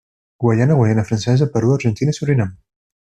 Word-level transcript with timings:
Guaiana, 0.43 0.73
Guaiana 0.79 1.03
Francesa, 1.09 1.47
Perú, 1.57 1.75
Argentina 1.77 2.15
i 2.17 2.21
Surinam. 2.21 2.55